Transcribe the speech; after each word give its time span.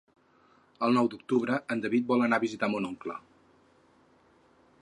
El 0.87 0.97
nou 0.99 1.09
d'octubre 1.11 1.59
en 1.75 1.85
David 1.85 2.09
vol 2.13 2.25
anar 2.29 2.41
a 2.41 2.45
visitar 2.47 2.73
mon 2.75 2.91
oncle. 2.91 3.19